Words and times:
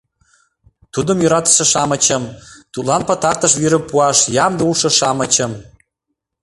Тудым 0.93 1.17
йӧратыше-шамычым, 1.21 2.23
Тудлан 2.73 3.01
пытартыш 3.07 3.53
вӱрым 3.61 3.83
пуаш 3.89 4.17
ямде 4.45 4.61
улшо-шамычым... 4.69 5.51